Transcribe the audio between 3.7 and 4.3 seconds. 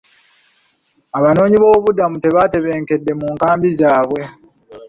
zaabwe.